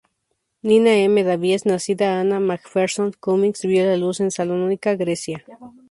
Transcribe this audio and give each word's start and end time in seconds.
Nina 0.69 0.93
M. 1.01 1.21
Davies, 1.27 1.67
nacida 1.71 2.09
Anna 2.23 2.39
Macpherson 2.47 3.13
Cummings, 3.27 3.61
vio 3.73 3.85
la 3.85 3.97
luz 3.97 4.19
en 4.19 4.31
Salónica, 4.31 4.95
Grecia. 4.95 5.45